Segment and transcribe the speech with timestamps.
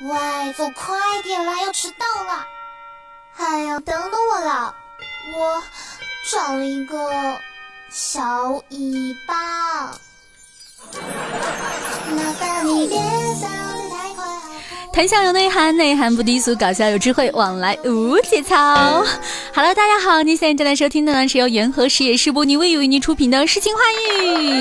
[0.00, 2.46] 喂，走快点啦，要迟到了！
[3.36, 4.74] 哎呀，等等我啦，
[5.34, 5.62] 我
[6.30, 7.40] 长了一个
[7.90, 9.86] 小尾巴。
[12.14, 12.96] 麻烦你别
[13.34, 13.67] 走。
[14.98, 18.56] 谈笑有内涵，内涵不低俗，搞笑有智慧，往来无节操。
[19.54, 24.60] Hello，大家好，您现在正在收听的呢是由元和实业世播尼为为您出品的《诗情画意》。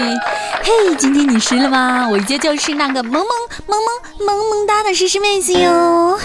[0.61, 2.07] 嘿，今天你湿了吗？
[2.07, 3.23] 我依旧就是那个萌萌
[3.65, 6.19] 萌萌萌萌哒的诗诗妹子哟。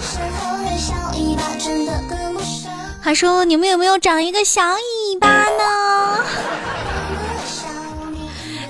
[0.00, 2.70] 身后的小尾巴真的跟不上。
[3.02, 5.93] 他说：“你们有没有长一个小尾巴呢？”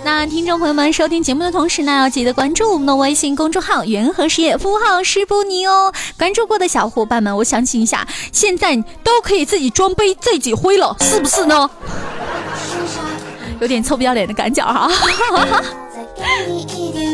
[0.04, 5.90] 那听众朋友们，收听节目的同时呢，要记得关注我们的微信公众号“元和实业”，服务号是不尼哦。
[6.18, 11.70] 关注过的小伙伴们，我想请一下，现在都可以自己装杯、自己挥了， 是不是呢？
[13.60, 14.92] 有点臭不要脸的赶脚哈。
[15.94, 17.13] 再给你一点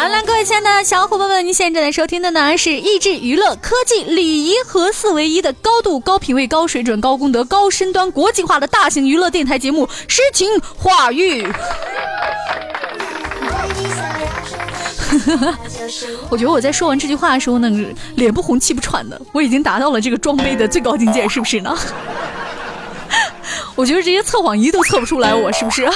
[0.00, 11.42] 好了，各位亲爱的小伙伴们，您现在正在收听的呢是益智娱乐科技礼仪和四为一的高度、高品位、高水准、高功德、高深端、国际化的大型娱乐电台节目《诗情画意》。
[16.30, 17.68] 我觉得我在说完这句话的时候呢，
[18.14, 21.76] 脸不红气不喘的，我已经达到了这个装杯的最高境界，是不是呢？
[23.76, 25.86] 我觉得这些测谎仪都测不出来我，是不是？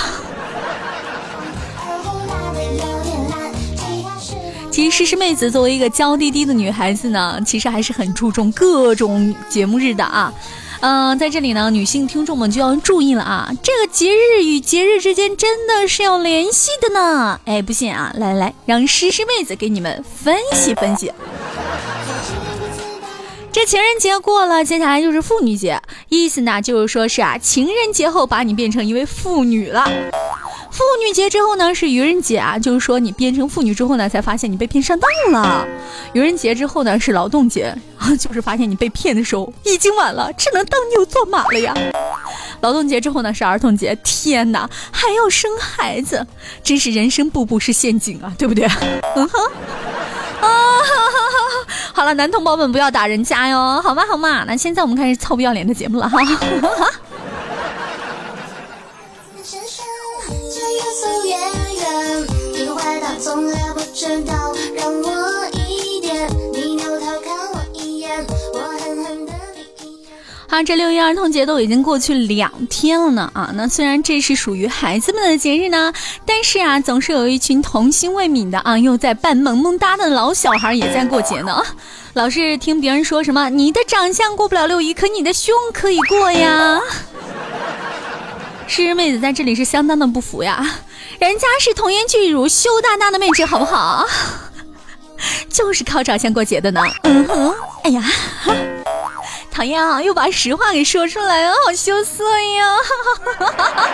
[4.75, 10.35] 其实诗诗妹子作为一个娇滴滴的女孩子呢，其实还是很注重各种节目日的啊。
[10.81, 17.39] 嗯、在这里呢，女性听众们就要注意了啊，这个节日与节日之间真的是要联系的呢。
[17.45, 21.13] 哎，不信啊，来来，让诗诗妹子给你们分析分析。
[23.53, 29.89] 这情人节过了，接下来就是妇女节，意思呢就是说是啊，情人节后把你变成一位妇女了。
[30.75, 35.65] 妇女节之后呢是愚人节啊，就是说你变成妇女之后呢，才发现你被骗上当了。
[36.15, 41.73] 愚人节之后呢是劳动节啊，就是发现你被骗的时候已经晚了，只能当牛做马了呀。
[42.61, 46.27] 劳动节之后呢是儿童节，天哪，还要生孩子，
[46.65, 48.67] 真是人生步步是陷阱啊，对不对？
[49.15, 49.53] 嗯哼。
[50.41, 50.49] 啊，
[51.93, 54.03] 好了，男同胞们不要打人家哟，好吗？
[54.11, 54.45] 好吗？
[54.45, 56.19] 那现在我们开始臭不要脸的节目了哈。
[63.25, 70.13] 从来不知道，让我一点，你扭头看我一眼，我狠狠的你一眼。
[70.47, 73.51] 好，这六一儿童节都已经过去两天了呢啊！
[73.55, 75.91] 那虽然这是属于孩子们的节日呢，
[76.27, 81.63] 但是啊，总是有一群童心未泯的啊，又在扮萌萌哒的老小孩也在过节呢。
[82.13, 86.79] 老是听别人说什么你的长相过不了六一，可你的胸可以过呀。
[88.67, 90.65] 诗诗妹子在这里是相当的不服呀，
[91.19, 94.07] 人家是童颜巨乳、羞答答的妹纸，好不好？
[95.49, 96.83] 就是靠长相过节的呢。
[97.05, 97.55] 嗯哼，
[97.85, 98.03] 哎呀。
[99.51, 100.03] 唐嫣啊！
[100.03, 102.77] 又把实话给说出来了，好羞涩呀！
[103.39, 103.89] 哈哈哈哈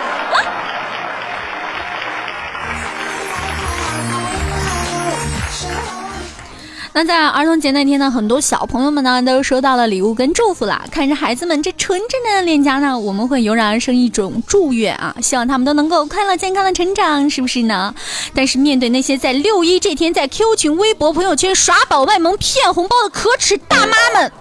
[6.93, 10.83] 那在儿童节那天呢，很多小朋友们呢都收到了礼物跟祝福啦。
[10.91, 17.95] 看着孩子们这纯真的脸颊呢，我们会油然而生一种祝愿啊，希望他们都能够快乐健康的成长，是不是呢？
[18.35, 24.31] 但是面对那些在六一这天在 Q 群、微博、朋友圈耍宝卖萌、骗红包的可耻大妈们，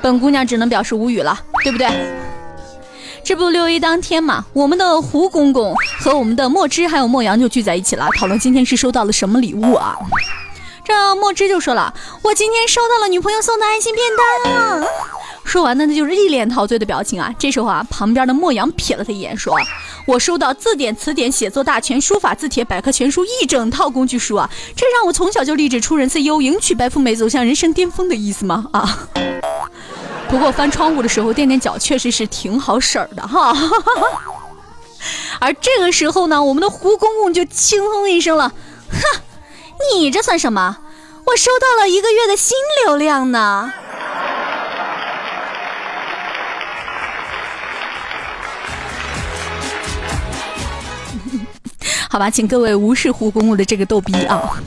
[0.00, 1.86] 本姑娘只能表示无语了，对不对？
[3.22, 9.94] 这不六一当天嘛，我们的胡公公和我们的墨汁还有墨阳就聚在一起了，讨论今天是收到了什么礼物啊？
[11.14, 11.92] 墨汁就说了，
[12.22, 14.86] 我今天收到了女朋友送的爱心便当啊。
[15.44, 17.34] 说完呢，那就是一脸陶醉的表情啊。
[17.38, 19.56] 这时候啊，旁边的莫阳瞥了他一眼，说
[20.06, 28.66] ：“我收到字典、词典、写作大全、书法字帖、百科全书一整套工具书啊，这让我从小就立志出人 CEO，迎娶白富美，走向人生巅峰的意思吗？
[28.72, 29.08] 啊？”
[30.28, 33.56] 不过翻窗户的时候垫垫脚确实是挺好使儿的哈。
[35.40, 38.52] 而这个时候呢，我们的胡公公就轻哼一声了，
[38.90, 39.20] 哼，
[39.94, 40.76] 你这算什么？
[41.28, 43.70] 我收到了一个月的新流量呢。
[52.08, 54.58] 好吧，请各位无视胡公公的这个逗逼啊。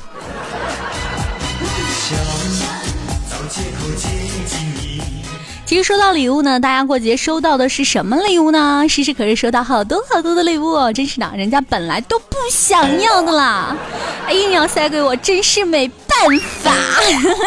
[5.71, 8.85] 其实收到礼物呢，大家过节收到的是什么礼物呢？
[8.89, 13.73] 诗诗可是收到好多好多的礼物哦，真是的，人家本来都不想要的啦，
[14.33, 16.73] 硬要塞给我，真是没办法。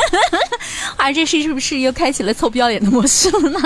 [0.96, 3.60] 而这是是不是又开启了凑不要脸的模式了呢？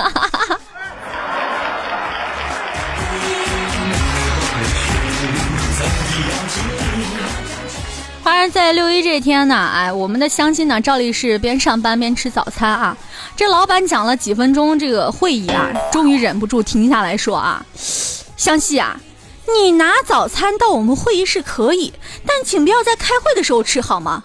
[8.28, 12.94] 当然，在六一这天呢，哎，我们的相亲呢，照例是边上班边吃早餐啊。
[13.34, 17.64] 这老板讲了几分钟这个会议啊，终于忍不住停下来说啊
[18.36, 19.00] ：“湘西啊，
[19.46, 21.90] 你拿早餐到我们会议室可以，
[22.26, 24.22] 但请不要在开会的时候吃好吗？”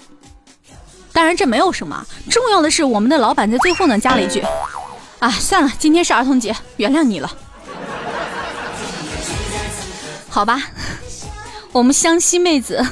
[1.13, 4.43] 当然这没有什么，重要的是我们的老板在最后呢加了一句
[5.19, 7.31] ：“啊，算了，今天是儿童节，原谅你了。”
[10.27, 10.61] 好吧，
[11.71, 12.85] 我们湘西妹子，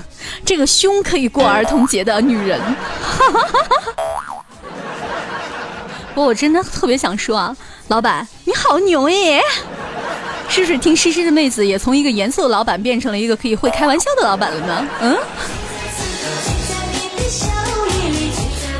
[0.45, 2.59] 这个胸可以过儿童节的女人。
[6.13, 7.55] 不， 我真的特别想说啊，
[7.87, 9.41] 老板你好牛耶！
[10.49, 14.87] 是不是听诗诗的妹子也从一个严肃的老板变成了一个可以会开玩笑的老板了呢？
[14.99, 15.17] 嗯。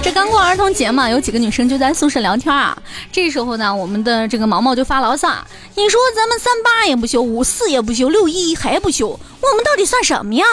[0.03, 2.77] 这刚过儿童节嘛，有几个女生就在宿舍聊天啊。
[3.11, 5.29] 这时候呢，我们的这个毛毛就发牢骚
[5.75, 10.43] ：“你说咱们三八也不休，五四也不休，六一还不休，我们到底算什么呀？”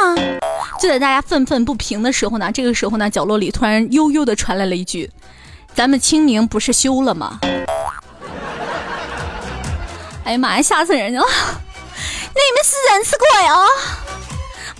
[0.78, 5.10] 就在大家愤愤不平的时候呢，这个时候呢，角落里突然悠悠的传来了一句
[5.74, 7.40] ：“咱们清明不是休了吗？”
[10.24, 11.20] 哎呀妈呀，吓死人了！
[11.20, 13.66] 你们是人是鬼啊？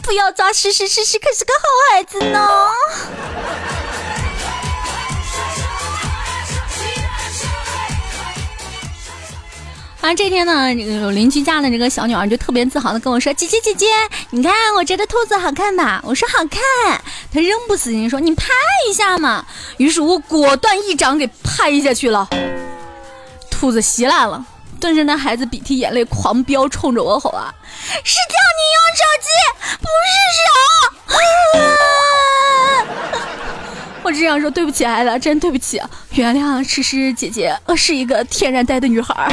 [0.02, 2.48] 不要抓诗诗，诗诗可是个好孩子呢。
[10.00, 13.86] 啊，这天呢，有邻居家的这个小女儿就特别自豪的跟我说：“姐姐姐姐，
[14.30, 17.02] 你看我这个兔子好看吧？”我说：“好看。”
[17.34, 18.46] 她仍不死心说：“你拍
[18.88, 19.44] 一下嘛。”
[19.76, 22.28] 于是我果断一掌给拍下去了，
[23.50, 24.46] 兔子稀烂了。
[24.80, 27.52] 顿时那孩子鼻涕眼泪狂飙，冲着我吼啊
[28.04, 29.28] ：“是叫你用手机，
[29.80, 30.46] 不是手！”
[34.04, 39.28] 我只想说对不起孩子，真对不起，原谅诗诗姐姐，我是一个天然呆的女孩。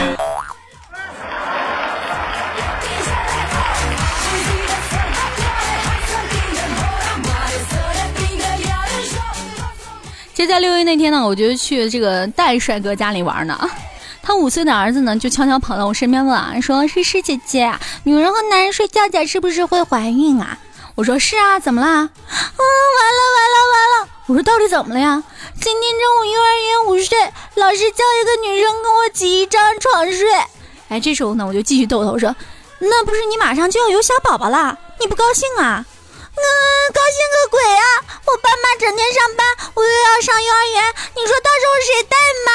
[10.55, 13.69] 在六一那天呢，我就去这个戴帅哥家里玩呢。
[14.23, 20.57] 他五岁的儿子呢，就悄悄跑到我身边问啊，说：“诗诗姐姐，女人和男人睡觉觉是不是会怀孕啊？”
[20.95, 24.09] 我说：“是啊，怎么啦？”啊，完了完了完了！
[24.27, 25.21] 我说：“到底怎么了呀？”
[25.59, 27.17] 今天中午幼儿园午睡，
[27.55, 30.25] 老师叫一个女生跟我挤一张床睡。
[30.87, 32.33] 哎，这时候呢，我就继续逗他，我说
[32.79, 34.77] ：“那不是你马上就要有小宝宝啦？
[35.01, 35.85] 你不高兴啊？”
[36.37, 36.43] 嗯，
[36.93, 37.83] 高兴个鬼啊！
[38.25, 40.83] 我爸妈整天上班，我又要上幼儿园，
[41.15, 42.15] 你说到时候谁带
[42.47, 42.49] 嘛？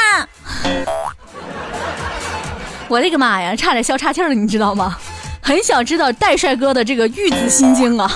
[2.88, 4.98] 我的个妈呀，差点笑岔气了，你知道吗？
[5.42, 8.12] 很想知道戴帅哥的这个玉子心经啊！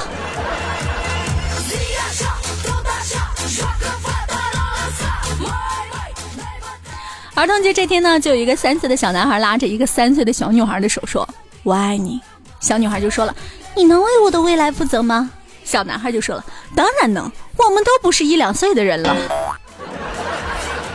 [7.34, 11.28] 儿童节这天呢，就有一个三岁的小男孩拉着一个三岁的小女孩的手说
[11.64, 12.20] ：“我爱你。”
[12.60, 13.34] 小女孩就说了
[13.74, 15.30] ：“你能为我的未来负责吗？”
[15.64, 16.44] 小男孩就说了
[16.76, 19.16] ：“当然能，我们都不是一两岁的人了。”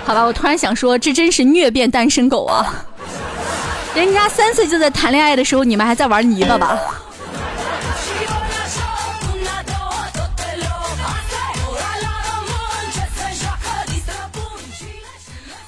[0.06, 2.86] 好吧，我突然想说，这真是虐变单身狗啊！
[3.94, 6.80] 人家三岁就在谈恋爱的时候，你们还在玩泥巴吧？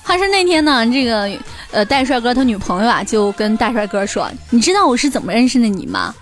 [0.04, 1.30] 还是那天呢，这个
[1.72, 6.14] 呃，戴帅哥他女朋友啊，就跟大帅哥说：“你知道我是怎么认识的你吗？”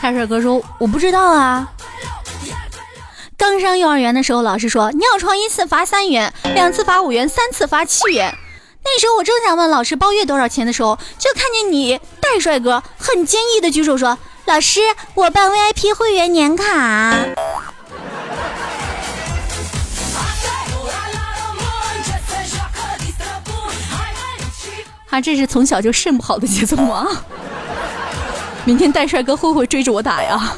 [0.00, 1.70] 大帅哥说：“我不知道啊。”
[3.42, 8.32] 刚上幼儿园的时候，老师说尿床一次罚三元，两次罚五元，三次罚七元。
[8.84, 14.80] 那时候我正想问老师包月多少钱的时候，就看见你戴帅哥很坚毅的举手说：“老师，
[15.14, 16.64] 我办 VIP 会员年卡。
[25.10, 27.08] ”啊，这是从小就肾不好的节奏吗？
[28.64, 30.56] 明天戴帅哥会不会追着我打呀？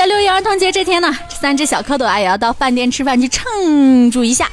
[0.00, 4.48] 在六一儿童节这天呢，三只小蝌蚪啊也要到饭店吃饭去庆祝一下。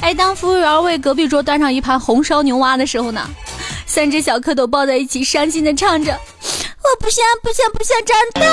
[0.00, 3.28] 哎，当服务员为隔壁桌端上一盘红烧牛蛙的时候呢，
[3.84, 6.18] 三只小蝌蚪抱在一起，伤心的唱着
[6.80, 8.46] ：“我不想，不想，不想长大。”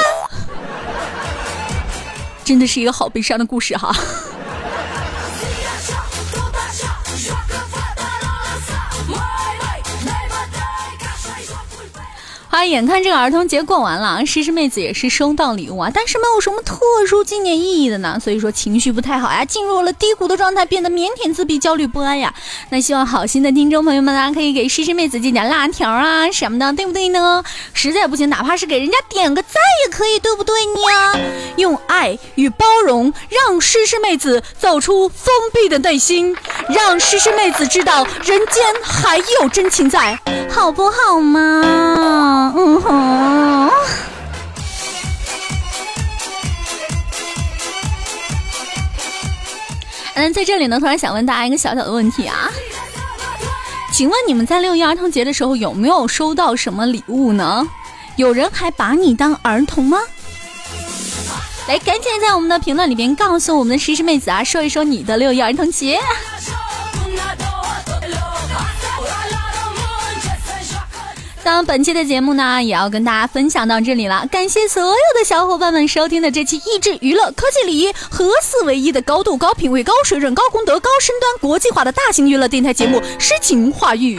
[2.43, 3.95] 真的是一个好悲伤的故事哈。
[12.59, 22.33] 啊，眼看这个儿童节过完了，诗诗妹子也是收到礼物啊，但是没有什么特殊纪念意义的呢，所以说情绪不太好呀，进入了低谷的状态，变得腼腆自闭、焦虑不安呀。
[22.69, 27.41] 那希望好心的听众朋友们啊，可以给诗诗妹子寄点辣条啊什么的，对不对呢？
[27.73, 29.53] 实在不行，哪怕是给人家点个赞
[29.85, 31.19] 也可以，对不对呢？
[31.55, 36.35] 用爱与包容，让诗诗妹子走出封闭的内心，
[36.67, 42.48] 让诗诗妹子知道人间还有真情在，好不好嘛？
[42.55, 43.71] 嗯哼
[50.15, 52.49] 嗯在这里呢突然想问大家一个小小的问题啊。
[53.93, 57.67] 请问你们在六一儿童节的时候有没有收到什么礼物呢？
[58.15, 59.97] 有人还把你当儿童吗？
[61.67, 65.99] 来赶紧在我们的评论里面告诉我们的诗诗妹子啊说一说你的六一儿童节。
[71.43, 74.27] 那本期的节目呢，也要跟大家分享到这里了。
[74.31, 84.17] 感谢所有的小伙伴们收听的这期益智娱乐科技礼仪合四为一的高度、高品位、高水准、高功德、高深端、国际化的大型娱乐电台节目《诗情画意》。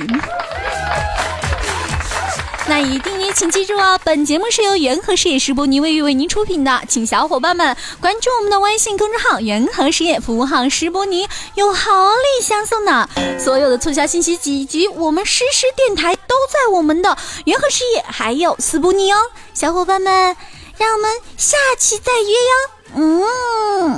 [2.70, 3.20] 那一定！
[3.20, 13.08] 也请记住哦，本节目是由元和实业石博尼卫浴为您出品的，请小伙伴们关注我们的微信公众号“元和实业服务号”石博尼，有好礼相送呢。
[13.40, 19.18] 所有的促销信息以及我们实时电台都在我们的元和实业还有斯博尼哦，
[19.52, 20.36] 小伙伴们，
[20.78, 22.70] 让我们下期再约哟。
[22.94, 23.90] 嗯，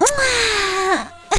[0.00, 0.06] 哇，
[1.30, 1.38] 哈